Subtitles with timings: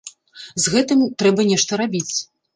[0.63, 2.09] З гэтым трэба нешта рабіць.